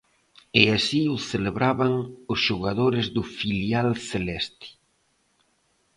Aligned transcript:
E 0.61 0.63
así 0.77 1.01
o 1.15 1.17
celebraban 1.31 1.93
os 2.33 2.39
xogadores 2.47 3.05
do 3.15 3.23
filial 3.39 3.89
celeste. 4.09 4.67